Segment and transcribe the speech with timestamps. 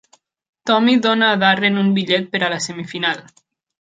[0.69, 3.23] Tommy dona a Darren un bitllet per a la semifinal.